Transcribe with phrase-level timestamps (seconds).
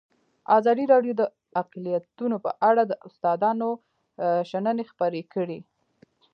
[0.57, 1.23] ازادي راډیو د
[1.61, 3.69] اقلیتونه په اړه د استادانو
[4.49, 5.59] شننې خپرې کړي.